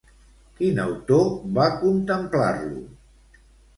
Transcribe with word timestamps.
Quin 0.61 0.81
autor 0.83 1.29
va 1.59 1.67
contemplar-lo? 1.83 2.81